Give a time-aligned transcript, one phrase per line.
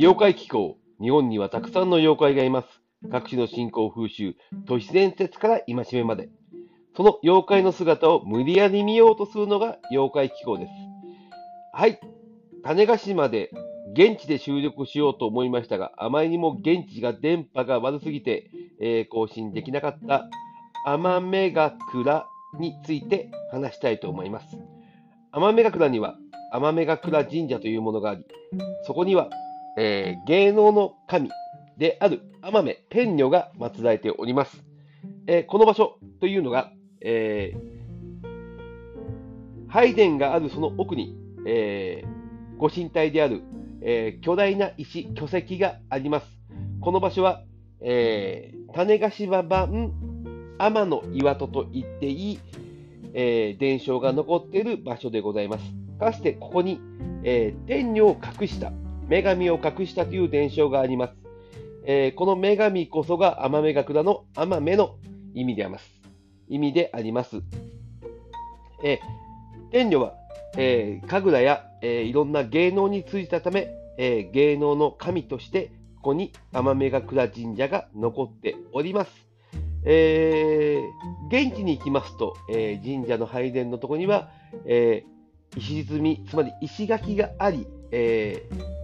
[0.00, 0.78] 妖怪気候。
[1.00, 2.68] 日本にはたくさんの妖怪がいます。
[3.10, 6.28] 各種の信仰風習、都市伝説から戒めまで。
[6.96, 10.70] その妖怪の姿を無理やり見ようとするのが妖怪気候です。
[11.72, 11.98] はい。
[12.62, 13.50] 種子島で
[13.92, 20.28] 現地で収録しようと思いましたが、あまりにも現地が電波が悪すぎて、えー、更新できなかった
[20.84, 22.24] 天目が倉
[22.60, 24.46] について話したいと思います。
[25.32, 26.16] 天目が倉には
[26.52, 28.24] 天目が倉神社というものがあり、
[28.84, 29.28] そこには、
[29.80, 31.30] えー、芸能の神
[31.76, 34.64] である天目天女が祀られております。
[35.28, 37.58] えー、この場所というのが、えー、
[39.68, 43.44] 拝殿があるその奥に、えー、ご神体である、
[43.80, 46.26] えー、巨大な石、巨石があります。
[46.80, 47.44] この場所は、
[47.80, 49.92] えー、種子島版
[50.58, 52.40] 天の岩戸と言っていい、
[53.14, 55.64] えー、伝承が残っている場所でございます。
[56.00, 56.80] かつてここに、
[57.22, 58.72] えー、天女を隠した、
[59.08, 61.14] 女神を隠したという伝承があります。
[61.84, 64.96] えー、この女神こそが天女神の天女の
[65.34, 66.00] 意味であります。
[66.48, 67.40] 意味であります。
[68.84, 70.14] えー、天女は、
[70.58, 79.28] えー、神楽や、えー、いろんな芸能に通じたため、えー、芸能の神としてここに天女神神社が残っております。
[79.84, 84.28] えー、現地に行きますと、えー、神社の拝殿のところには、
[84.66, 88.77] えー、石積み、つまり石垣があり、えー、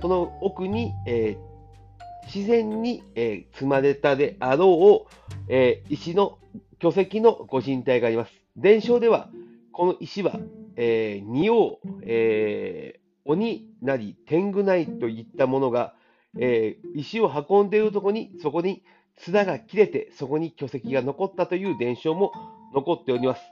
[0.00, 6.38] その奥に、えー、自然に、えー、積まれたであろう、えー、石の
[6.78, 8.32] 巨石のご神体があります。
[8.56, 9.28] 伝承では、
[9.72, 10.38] この石は、
[10.76, 15.94] えー、仁王、えー、鬼なり天狗なりといったものが、
[16.38, 18.82] えー、石を運んでいるところに、そこに
[19.16, 22.32] 綱が切れて、そこに巨石が残ったという伝承も
[22.74, 23.42] 残っております。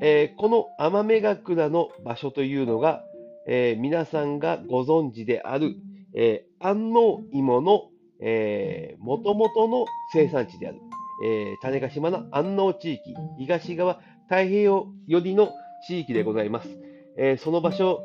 [0.00, 3.04] えー、この天女ヶ倉の場所というのが、
[3.50, 5.74] えー、皆さんがご存知である、
[6.14, 7.88] えー、安納芋の、
[8.20, 10.78] えー、元々の生産地である。
[11.24, 15.50] えー、種子島の安納地域、東側太平洋寄りの
[15.86, 16.68] 地域でございます。
[17.16, 18.02] えー、その場所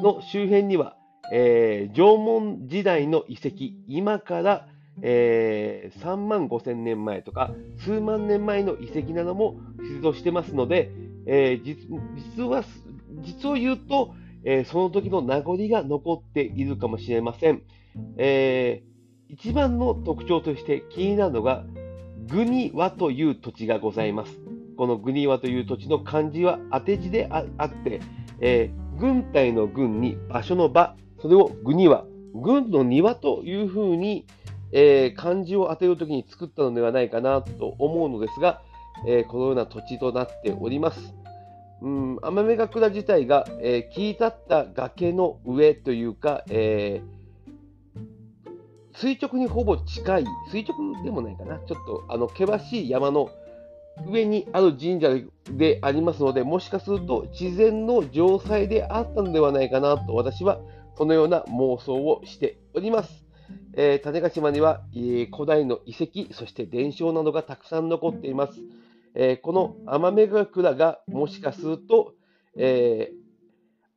[0.00, 0.96] の周辺には、
[1.32, 4.68] えー、縄文時代の遺跡、今から、
[5.02, 10.92] えー、3万5千年前とか、数万年前の遺跡なども出土してますので、
[11.26, 11.76] えー、
[12.34, 12.62] 実は、
[13.22, 17.62] 実を言うと、えー、その時の名残が残っているかもしれません。
[18.16, 21.64] えー、一番の特徴として気になるのが、
[22.28, 24.40] グニワという土地がございます。
[24.76, 28.00] このグニワという土地の漢字は当て字であって、
[28.40, 32.04] えー、軍隊の軍に場所の場、それをグニワ、
[32.34, 34.26] 軍の庭というふうに、
[34.72, 38.62] えー、漢字を当てるときに作ったのではないかなと思うのですが、
[39.06, 41.14] えー、このような土地となっております。
[41.82, 47.20] うん、天女ヶ倉自体が、えー、切り立った崖の上というか、えー
[49.00, 53.30] 垂直にほぼ近い、垂直でもないかな、ちょっとあの険しい山の
[54.06, 55.08] 上にある神社
[55.50, 60.60] でありますので、もしかすると自然の城塞であったのではないかなと、私は
[60.96, 63.24] そのような妄想をしております。
[63.74, 68.60] えー、種子島には、えー、古代の遺跡、そして伝承などがたくさん残っています。
[69.22, 72.14] えー、この天女ヶ倉がもしかすると、
[72.56, 73.12] え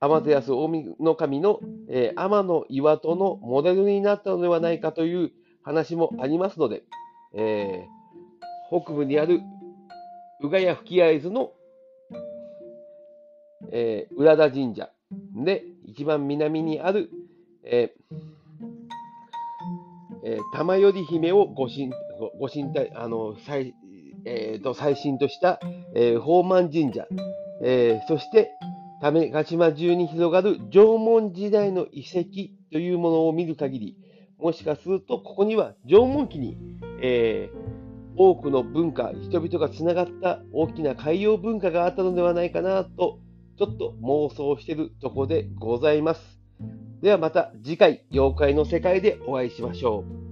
[0.01, 0.69] 天照大
[1.00, 5.31] の神の、えー、天の岩戸のモデルになったのではないかという
[5.63, 6.83] 話もありますので、
[7.33, 9.39] えー、北部にある
[10.41, 11.53] 宇賀谷吹会津の、
[13.72, 14.89] えー、浦田神社
[15.45, 17.09] で一番南にある、
[17.63, 18.16] えー
[20.25, 21.94] えー、玉頼姫をご神
[22.41, 23.73] ご神体あの最,、
[24.25, 25.59] えーと、最新とした、
[25.95, 27.07] えー、宝満神社、
[27.61, 28.51] えー、そして
[29.01, 33.97] 種子島中に広がる縄文時代の遺跡というものを見る限り、
[34.39, 36.57] もしかするとここには縄文期に、
[37.01, 37.57] えー、
[38.16, 43.19] 多くの文化、人々がつながった大きな海洋文化があったのではないかなと、
[43.57, 46.21] ちょっと妄想してるとこでございます。
[47.01, 50.22] ではまた次回、妖怪の世界でお会いしましょう。